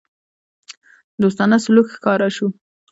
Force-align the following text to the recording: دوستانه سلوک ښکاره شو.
دوستانه 1.21 1.57
سلوک 1.65 1.87
ښکاره 1.95 2.29
شو. 2.35 2.47